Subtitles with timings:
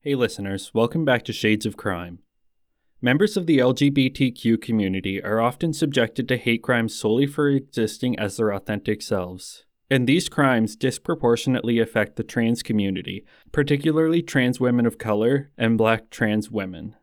[0.00, 2.20] Hey, listeners, welcome back to Shades of Crime.
[3.02, 8.36] Members of the LGBTQ community are often subjected to hate crimes solely for existing as
[8.36, 9.64] their authentic selves.
[9.90, 16.10] And these crimes disproportionately affect the trans community, particularly trans women of color and black
[16.10, 16.94] trans women.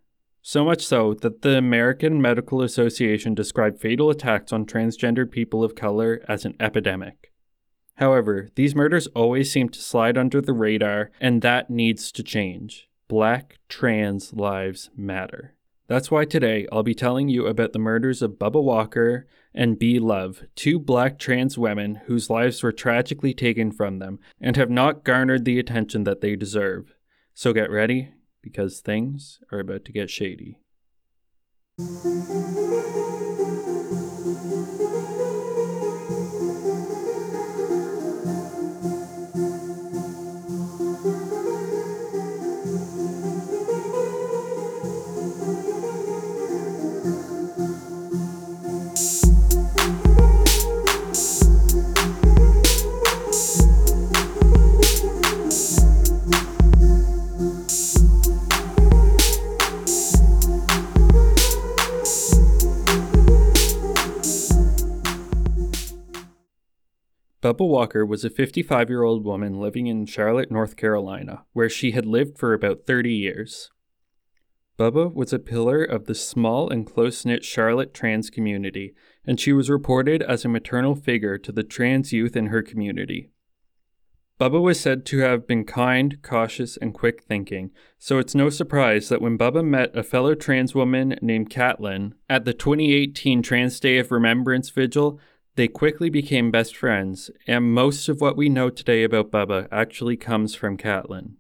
[0.42, 5.76] So much so that the American Medical Association described fatal attacks on transgendered people of
[5.76, 7.34] color as an epidemic.
[7.96, 12.90] However, these murders always seem to slide under the radar, and that needs to change.
[13.08, 15.54] Black trans lives matter.
[15.88, 20.00] That's why today I'll be telling you about the murders of Bubba Walker and B.
[20.00, 25.04] Love, two black trans women whose lives were tragically taken from them and have not
[25.04, 26.96] garnered the attention that they deserve.
[27.34, 28.10] So get ready,
[28.42, 30.60] because things are about to get shady.
[67.46, 71.92] Bubba Walker was a 55 year old woman living in Charlotte, North Carolina, where she
[71.92, 73.70] had lived for about 30 years.
[74.80, 78.96] Bubba was a pillar of the small and close knit Charlotte trans community,
[79.28, 83.30] and she was reported as a maternal figure to the trans youth in her community.
[84.40, 89.08] Bubba was said to have been kind, cautious, and quick thinking, so it's no surprise
[89.10, 94.00] that when Bubba met a fellow trans woman named Catlin at the 2018 Trans Day
[94.00, 95.20] of Remembrance Vigil,
[95.56, 100.18] they quickly became best friends, and most of what we know today about Bubba actually
[100.18, 101.38] comes from Catlin.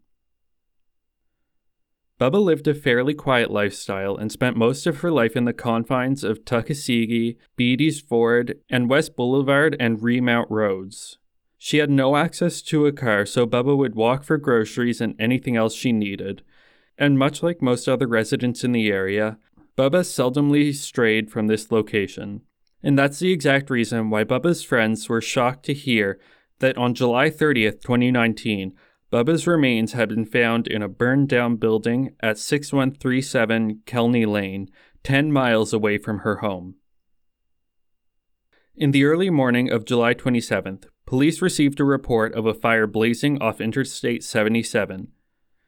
[2.20, 6.24] Bubba lived a fairly quiet lifestyle and spent most of her life in the confines
[6.24, 11.18] of Tuckasegee, Beatties Ford, and West Boulevard and Remount roads.
[11.58, 15.58] She had no access to a car, so Bubba would walk for groceries and anything
[15.58, 16.42] else she needed.
[16.98, 19.38] And much like most other residents in the area,
[19.78, 22.44] Bubba seldomly strayed from this location.
[22.86, 26.20] And that's the exact reason why Bubba's friends were shocked to hear
[26.60, 28.74] that on July 30th, 2019,
[29.12, 34.70] Bubba's remains had been found in a burned down building at 6137 Kelney Lane,
[35.02, 36.76] 10 miles away from her home.
[38.76, 43.42] In the early morning of July 27th, police received a report of a fire blazing
[43.42, 45.08] off Interstate 77,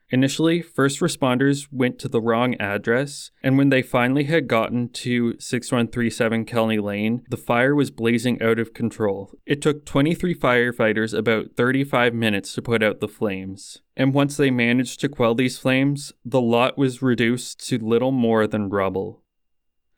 [0.10, 5.38] Initially, first responders went to the wrong address, and when they finally had gotten to
[5.38, 9.34] 6137 Kelney Lane, the fire was blazing out of control.
[9.46, 13.82] It took 23 firefighters about 35 minutes to put out the flames.
[13.98, 18.48] And once they managed to quell these flames, the lot was reduced to little more
[18.48, 19.24] than rubble.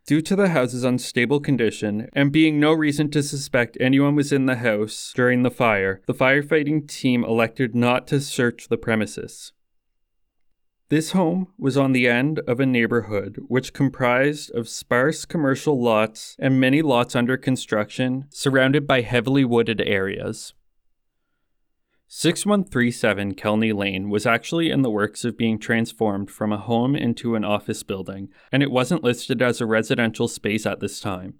[0.08, 4.48] Due to the house's unstable condition, and being no reason to suspect anyone was in
[4.48, 9.52] the house during the fire, the firefighting team elected not to search the premises.
[10.90, 16.36] This home was on the end of a neighborhood which comprised of sparse commercial lots
[16.40, 20.56] and many lots under construction, surrounded by heavily wooded areas.
[22.08, 27.36] 6137 Kelney Lane was actually in the works of being transformed from a home into
[27.36, 31.36] an office building, and it wasn't listed as a residential space at this time.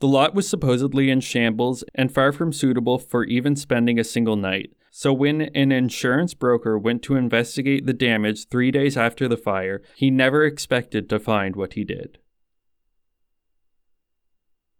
[0.00, 4.36] The lot was supposedly in shambles and far from suitable for even spending a single
[4.36, 9.36] night, so, when an insurance broker went to investigate the damage three days after the
[9.36, 12.18] fire, he never expected to find what he did.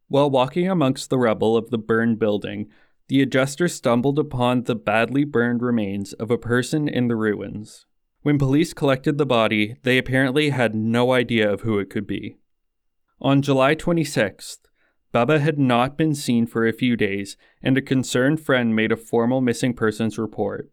[0.07, 2.69] While walking amongst the rubble of the burned building,
[3.09, 7.85] the adjuster stumbled upon the badly burned remains of a person in the ruins.
[8.23, 12.37] When police collected the body, they apparently had no idea of who it could be.
[13.21, 14.59] On July 26th,
[15.15, 18.97] Bubba had not been seen for a few days, and a concerned friend made a
[18.97, 20.73] formal missing persons report.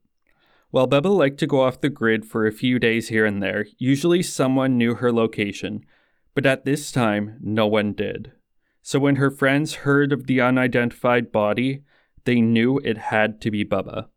[0.72, 3.68] While Bubba liked to go off the grid for a few days here and there,
[3.78, 5.86] usually someone knew her location,
[6.34, 8.32] but at this time, no one did.
[8.82, 11.84] So when her friends heard of the unidentified body,
[12.24, 14.08] they knew it had to be Bubba.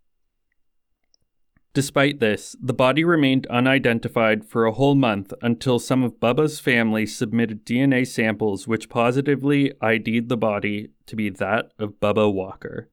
[1.74, 7.04] Despite this, the body remained unidentified for a whole month until some of Bubba's family
[7.04, 12.90] submitted DNA samples which positively ID'd the body to be that of Bubba Walker.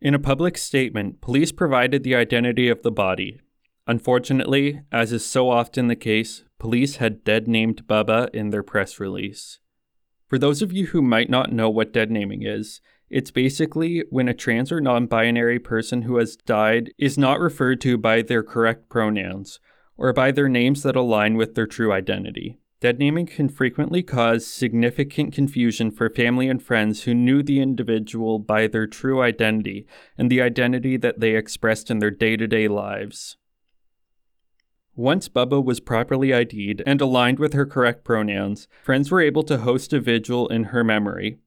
[0.00, 3.38] In a public statement, police provided the identity of the body.
[3.86, 8.98] Unfortunately, as is so often the case, police had dead named Bubba in their press
[8.98, 9.60] release.
[10.26, 12.80] For those of you who might not know what dead naming is,
[13.14, 17.80] it's basically when a trans or non binary person who has died is not referred
[17.82, 19.60] to by their correct pronouns,
[19.96, 22.58] or by their names that align with their true identity.
[22.80, 28.40] Dead naming can frequently cause significant confusion for family and friends who knew the individual
[28.40, 29.86] by their true identity
[30.18, 33.36] and the identity that they expressed in their day to day lives.
[34.96, 39.58] Once Bubba was properly ID'd and aligned with her correct pronouns, friends were able to
[39.58, 41.38] host a vigil in her memory.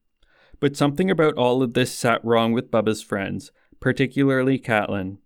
[0.60, 5.18] But something about all of this sat wrong with Bubba's friends, particularly Caitlin.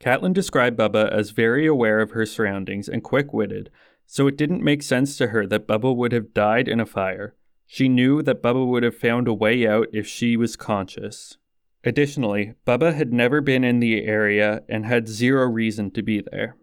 [0.00, 3.70] Caitlin described Bubba as very aware of her surroundings and quick witted,
[4.06, 7.34] so it didn't make sense to her that Bubba would have died in a fire.
[7.66, 11.36] She knew that Bubba would have found a way out if she was conscious.
[11.84, 16.56] Additionally, Bubba had never been in the area and had zero reason to be there.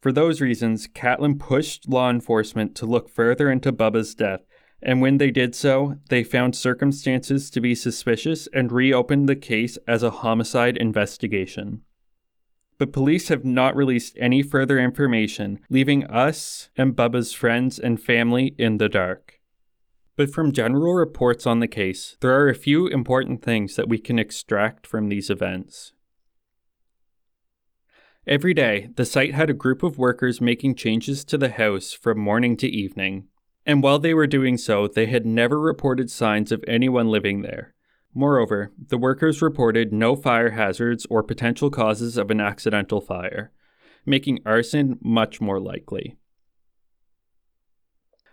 [0.00, 4.40] For those reasons, Caitlin pushed law enforcement to look further into Bubba's death,
[4.84, 9.78] and when they did so, they found circumstances to be suspicious and reopened the case
[9.88, 11.80] as a homicide investigation.
[12.76, 18.54] But police have not released any further information, leaving us and Bubba's friends and family
[18.58, 19.40] in the dark.
[20.16, 23.98] But from general reports on the case, there are a few important things that we
[23.98, 25.92] can extract from these events.
[28.26, 32.18] Every day, the site had a group of workers making changes to the house from
[32.18, 33.28] morning to evening.
[33.66, 37.74] And while they were doing so, they had never reported signs of anyone living there.
[38.14, 43.50] Moreover, the workers reported no fire hazards or potential causes of an accidental fire,
[44.06, 46.16] making arson much more likely.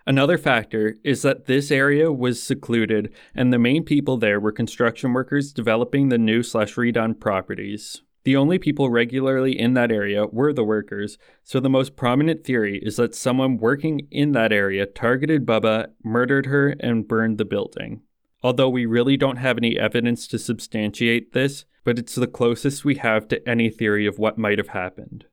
[0.05, 5.13] Another factor is that this area was secluded and the main people there were construction
[5.13, 8.01] workers developing the new slash redone properties.
[8.23, 12.79] The only people regularly in that area were the workers, so the most prominent theory
[12.83, 18.01] is that someone working in that area targeted Bubba, murdered her, and burned the building.
[18.43, 22.95] Although we really don't have any evidence to substantiate this, but it's the closest we
[22.95, 25.25] have to any theory of what might have happened.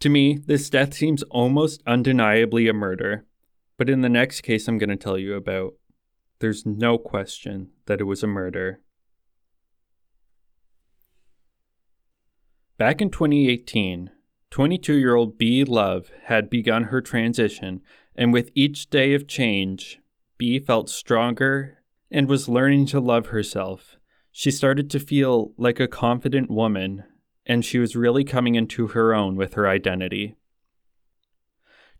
[0.00, 3.26] To me, this death seems almost undeniably a murder,
[3.76, 5.74] but in the next case I'm going to tell you about,
[6.40, 8.80] there's no question that it was a murder.
[12.78, 14.08] Back in 2018,
[14.52, 15.64] 22 year old B.
[15.64, 17.80] Love had begun her transition,
[18.14, 19.98] and with each day of change,
[20.38, 21.78] B felt stronger
[22.08, 23.96] and was learning to love herself.
[24.30, 27.02] She started to feel like a confident woman
[27.44, 30.36] and she was really coming into her own with her identity.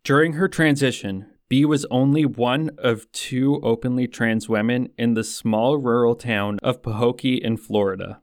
[0.05, 5.79] During her transition, B was only one of two openly trans women in the small
[5.79, 8.21] rural town of Pahokee in Florida.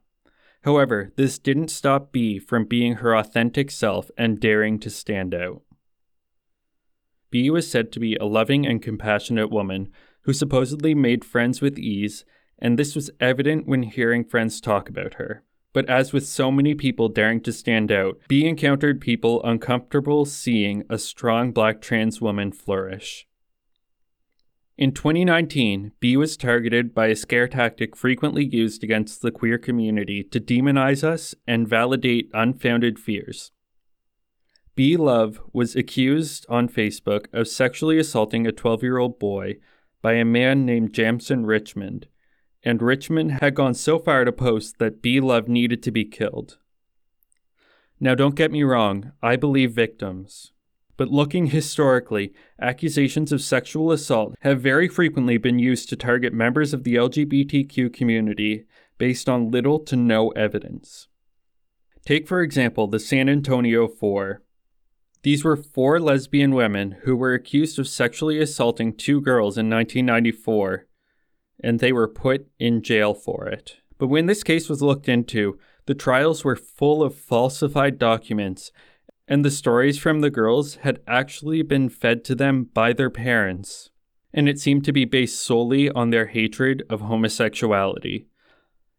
[0.66, 5.62] However, this didn't stop B from being her authentic self and daring to stand out.
[7.30, 9.92] B was said to be a loving and compassionate woman
[10.22, 12.24] who supposedly made friends with ease,
[12.58, 15.44] and this was evident when hearing friends talk about her.
[15.72, 20.82] But as with so many people daring to stand out, B encountered people uncomfortable seeing
[20.90, 23.28] a strong black trans woman flourish.
[24.78, 30.22] In 2019, B was targeted by a scare tactic frequently used against the queer community
[30.24, 33.52] to demonize us and validate unfounded fears.
[34.74, 39.54] B Love was accused on Facebook of sexually assaulting a 12 year old boy
[40.02, 42.06] by a man named Jamson Richmond,
[42.62, 46.58] and Richmond had gone so far to post that B Love needed to be killed.
[47.98, 50.52] Now, don't get me wrong, I believe victims.
[50.96, 56.72] But looking historically, accusations of sexual assault have very frequently been used to target members
[56.72, 58.64] of the LGBTQ community
[58.98, 61.08] based on little to no evidence.
[62.06, 64.42] Take, for example, the San Antonio Four.
[65.22, 70.86] These were four lesbian women who were accused of sexually assaulting two girls in 1994
[71.62, 73.76] and they were put in jail for it.
[73.98, 78.72] But when this case was looked into, the trials were full of falsified documents,
[79.28, 83.90] and the stories from the girls had actually been fed to them by their parents,
[84.32, 88.26] and it seemed to be based solely on their hatred of homosexuality.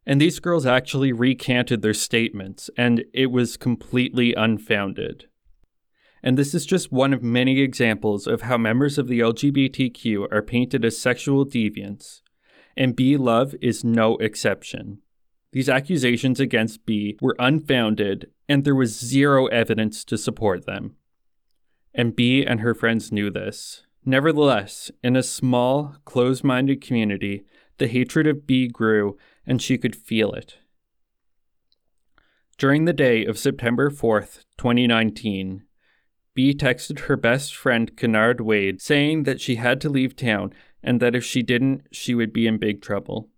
[0.06, 5.26] And these girls actually recanted their statements, and it was completely unfounded.
[6.24, 10.42] And this is just one of many examples of how members of the LGBTQ are
[10.42, 12.22] painted as sexual deviants,
[12.76, 15.00] and B Love is no exception.
[15.52, 20.96] These accusations against B were unfounded, and there was zero evidence to support them.
[21.94, 23.84] And B and her friends knew this.
[24.06, 27.44] Nevertheless, in a small, closed minded community,
[27.78, 30.58] the hatred of B grew, and she could feel it.
[32.58, 35.64] During the day of September 4th, 2019,
[36.34, 41.00] B texted her best friend Kennard Wade saying that she had to leave town and
[41.00, 43.30] that if she didn't, she would be in big trouble.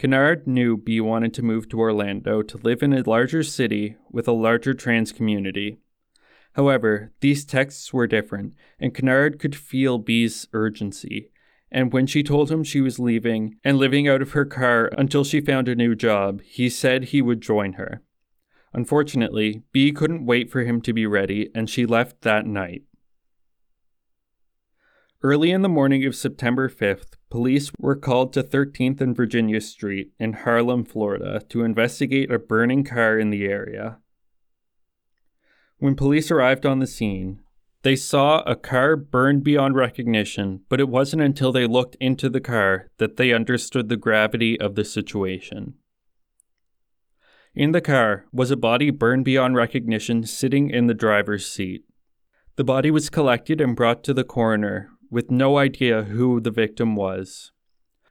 [0.00, 4.26] Kennard knew B wanted to move to Orlando to live in a larger city with
[4.26, 5.76] a larger trans community.
[6.54, 11.30] However, these texts were different, and Kennard could feel B's urgency.
[11.70, 15.22] And when she told him she was leaving and living out of her car until
[15.22, 18.00] she found a new job, he said he would join her.
[18.72, 22.84] Unfortunately, B couldn't wait for him to be ready, and she left that night.
[25.22, 30.10] Early in the morning of September 5th, police were called to 13th and Virginia Street
[30.18, 33.98] in Harlem, Florida, to investigate a burning car in the area.
[35.78, 37.40] When police arrived on the scene,
[37.82, 42.40] they saw a car burned beyond recognition, but it wasn't until they looked into the
[42.40, 45.74] car that they understood the gravity of the situation.
[47.54, 51.84] In the car was a body burned beyond recognition sitting in the driver's seat.
[52.56, 56.96] The body was collected and brought to the coroner, with no idea who the victim
[56.96, 57.52] was.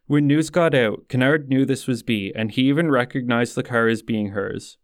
[0.07, 3.87] When news got out, Kennard knew this was B, and he even recognized the car
[3.87, 4.77] as being hers.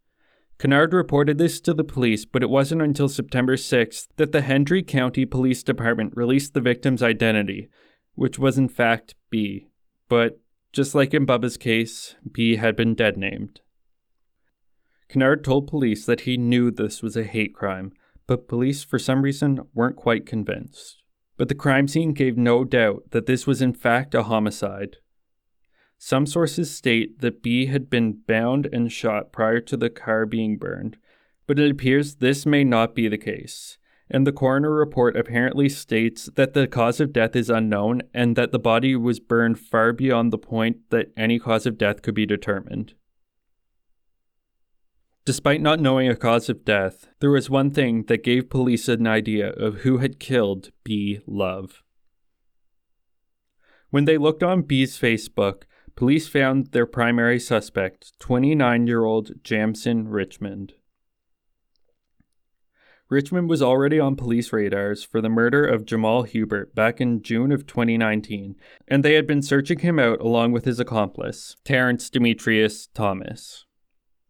[0.57, 4.83] Kennard reported this to the police, but it wasn't until September 6th that the Hendry
[4.83, 7.69] County Police Department released the victim's identity,
[8.13, 9.67] which was in fact B.
[10.07, 10.39] But
[10.71, 13.61] just like in Bubba's case, B had been dead named.
[15.09, 17.91] Kennard told police that he knew this was a hate crime,
[18.27, 21.03] but police, for some reason, weren't quite convinced.
[21.37, 24.97] But the crime scene gave no doubt that this was in fact a homicide.
[25.97, 30.57] Some sources state that B had been bound and shot prior to the car being
[30.57, 30.97] burned,
[31.47, 33.77] but it appears this may not be the case.
[34.09, 38.51] And the coroner report apparently states that the cause of death is unknown and that
[38.51, 42.25] the body was burned far beyond the point that any cause of death could be
[42.25, 42.93] determined.
[45.25, 49.07] Despite not knowing a cause of death, there was one thing that gave police an
[49.07, 51.19] idea of who had killed B.
[51.25, 51.81] Love.
[53.89, 55.63] When they looked on B's Facebook,
[55.95, 60.73] police found their primary suspect, 29 year old Jamson Richmond.
[63.09, 67.51] Richmond was already on police radars for the murder of Jamal Hubert back in June
[67.51, 68.55] of 2019,
[68.87, 73.65] and they had been searching him out along with his accomplice, Terrence Demetrius Thomas.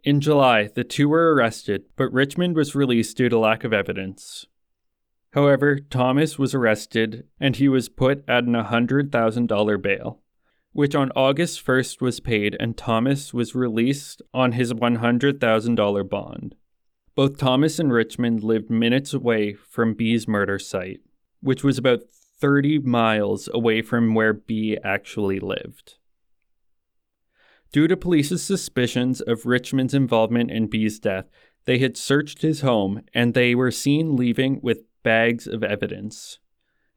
[0.06, 4.46] In July, the two were arrested, but Richmond was released due to lack of evidence.
[5.34, 10.22] However, Thomas was arrested and he was put at an $100,000 bail,
[10.74, 16.56] which on August 1st was paid, and Thomas was released on his $100,000 bond.
[17.16, 21.00] Both Thomas and Richmond lived minutes away from B's murder site,
[21.42, 22.02] which was about
[22.40, 25.96] 30 miles away from where B actually lived.
[27.72, 31.26] Due to police's suspicions of Richmond's involvement in B's death,
[31.66, 36.40] they had searched his home and they were seen leaving with bags of evidence.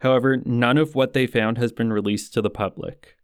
[0.01, 3.17] However, none of what they found has been released to the public.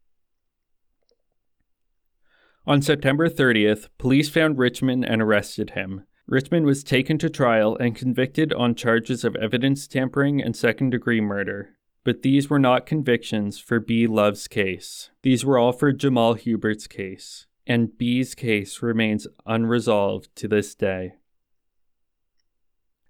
[2.67, 6.05] On September 30th, police found Richmond and arrested him.
[6.27, 11.21] Richmond was taken to trial and convicted on charges of evidence tampering and second degree
[11.21, 11.77] murder.
[12.05, 14.07] But these were not convictions for B.
[14.07, 15.11] Love's case.
[15.23, 21.15] These were all for Jamal Hubert's case, and B's case remains unresolved to this day.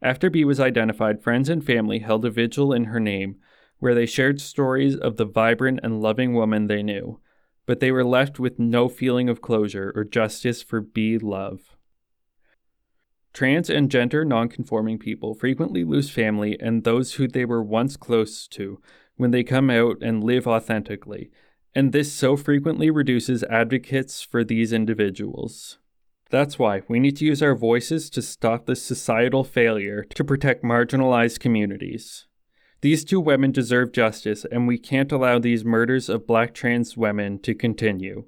[0.01, 3.37] After B was identified, friends and family held a vigil in her name
[3.79, 7.21] where they shared stories of the vibrant and loving woman they knew,
[7.67, 11.19] but they were left with no feeling of closure or justice for B.
[11.19, 11.74] Love.
[13.35, 18.47] Trans and gender nonconforming people frequently lose family and those who they were once close
[18.49, 18.81] to
[19.17, 21.31] when they come out and live authentically,
[21.75, 25.79] and this so frequently reduces advocates for these individuals.
[26.31, 30.63] That's why we need to use our voices to stop this societal failure to protect
[30.63, 32.27] marginalized communities.
[32.83, 37.41] These two women deserve justice, and we can't allow these murders of black trans women
[37.41, 38.27] to continue.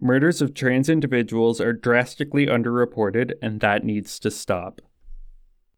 [0.00, 4.80] Murders of trans individuals are drastically underreported, and that needs to stop.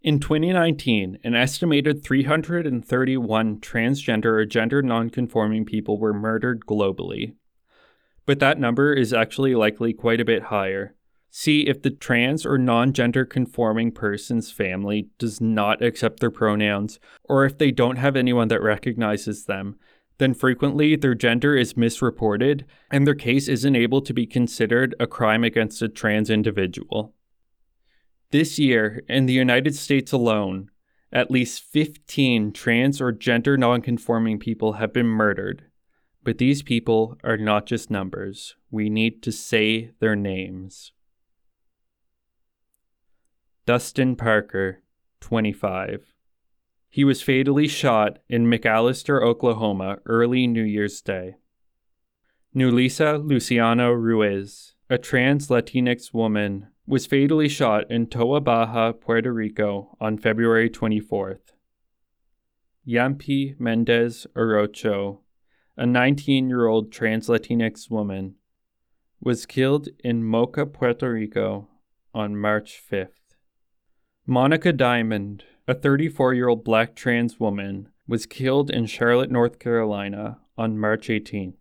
[0.03, 7.35] In 2019, an estimated 331 transgender or gender nonconforming people were murdered globally.
[8.27, 10.95] But that number is actually likely quite a bit higher.
[11.31, 16.99] See if the trans or non gender conforming person's family does not accept their pronouns,
[17.25, 19.77] or if they don't have anyone that recognizes them,
[20.21, 25.07] then frequently their gender is misreported and their case isn't able to be considered a
[25.07, 27.15] crime against a trans individual.
[28.31, 30.71] This year, in the United States alone,
[31.11, 35.65] at least 15 trans or gender nonconforming people have been murdered.
[36.23, 38.57] But these people are not just numbers.
[38.71, 40.93] We need to say their names.
[43.65, 44.83] Dustin Parker,
[45.23, 46.10] 25.
[46.93, 51.37] He was fatally shot in McAlester, Oklahoma, early New Year's Day.
[52.55, 59.97] Neulisa Luciano Ruiz, a trans Latinx woman, was fatally shot in Toa Baja, Puerto Rico
[60.01, 61.53] on February 24th.
[62.85, 65.21] Yampi Mendez Arocho,
[65.77, 68.35] a 19 year old trans Latinx woman,
[69.21, 71.69] was killed in Moca, Puerto Rico
[72.13, 73.37] on March 5th.
[74.29, 80.39] Monika Diamond, a 34 year old black trans woman, was killed in Charlotte, North Carolina
[80.59, 81.55] on March 18th.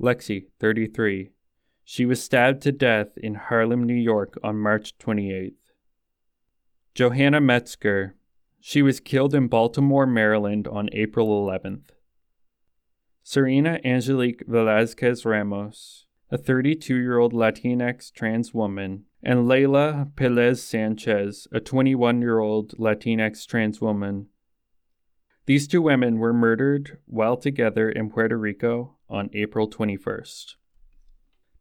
[0.00, 1.30] Lexi, 33.
[1.84, 5.54] She was stabbed to death in Harlem, New York on March 28th.
[6.94, 8.14] Johanna Metzger.
[8.60, 11.90] She was killed in Baltimore, Maryland on April 11th.
[13.22, 21.48] Serena Angelique Velazquez Ramos, a 32 year old Latinx trans woman, and Layla Pelaez Sanchez,
[21.52, 24.26] a 21 year old Latinx trans woman.
[25.46, 30.56] These two women were murdered while together in Puerto Rico on April 21st.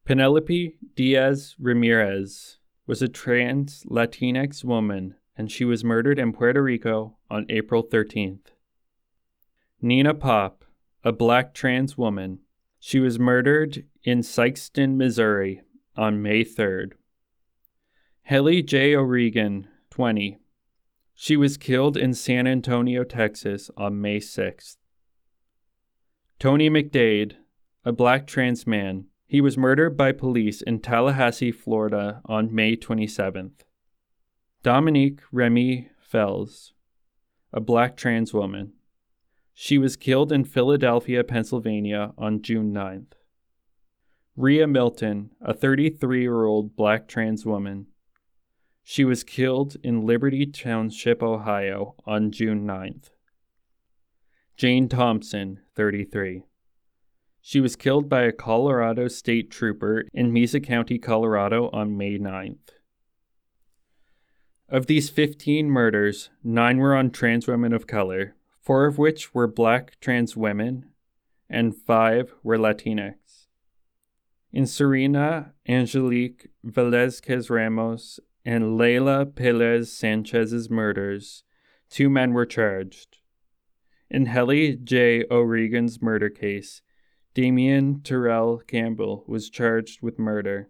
[0.05, 2.57] Penelope Diaz Ramirez
[2.87, 8.51] was a trans Latinx woman and she was murdered in Puerto Rico on April 13th.
[9.81, 10.63] Nina Pop,
[11.03, 12.39] a black trans woman,
[12.79, 15.61] she was murdered in Sikeston, Missouri
[15.97, 16.93] on May 3rd.
[18.25, 20.39] Helle Jae O'Regan, 20.
[21.13, 24.77] She was killed in San Antonio, Texas on May 6th.
[26.39, 27.33] Tony McDade,
[27.83, 33.61] a black trans man, he was murdered by police in Tallahassee, Florida on May 27th.
[34.63, 36.73] Dominique Rem'mie Fells,
[37.53, 38.73] a black trans woman.
[39.53, 43.13] She was killed in Philadelphia, Pennsylvania on June 9th.
[44.35, 47.85] Riah Milton, a 33 year old black trans woman.
[48.87, 53.09] She was killed in Liberty Township, Ohio on June 9th.
[54.57, 56.43] Jayne Thompson, 33.
[57.41, 62.75] She was killed by a Colorado state trooper in Mesa County, Colorado on May 9th.
[64.69, 69.47] Of these 15 murders, nine were on trans women of color, four of which were
[69.47, 70.91] black trans women,
[71.49, 73.47] and five were Latinx.
[74.53, 81.43] In Serena Angelique Velazquez Ramos and Layla Pelaez Sanchez's murders,
[81.89, 83.17] two men were charged.
[84.09, 86.81] In Helle Jae O'Regan's murder case,
[87.33, 90.69] Damien Terrell Campbell was charged with murder.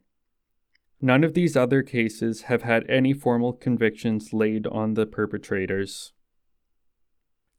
[1.01, 6.13] None of these other cases have had any formal convictions laid on the perpetrators.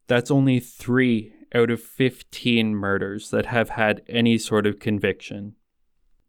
[0.09, 5.55] That's only three out of 15 murders that have had any sort of conviction.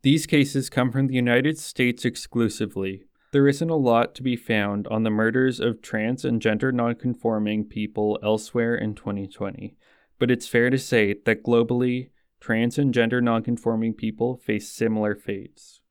[0.04, 3.07] These cases come from the United States exclusively.
[3.32, 7.66] There isn't a lot to be found on the murders of trans and gender nonconforming
[7.66, 9.76] people elsewhere in 2020,
[10.18, 12.10] but it's fair to say that globally,
[12.40, 15.82] trans and gender nonconforming people face similar fates.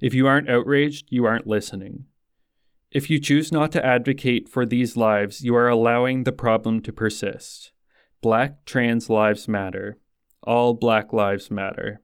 [0.00, 2.06] If you aren't outraged, you aren't listening.
[2.90, 6.92] If you choose not to advocate for these lives, you are allowing the problem to
[6.92, 7.72] persist.
[8.22, 9.98] Black trans lives matter.
[10.42, 12.00] All black lives matter.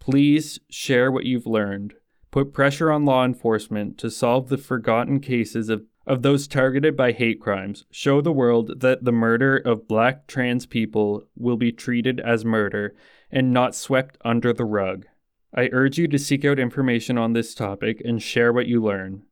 [0.00, 1.94] Please share what you've learned.
[2.32, 7.12] Put pressure on law enforcement to solve the forgotten cases of of those targeted by
[7.12, 12.18] hate crimes show the world that the murder of black trans people will be treated
[12.18, 12.94] as murder
[13.30, 15.06] and not swept under the rug.
[15.54, 19.22] I urge you to seek out information on this topic and share what you learn.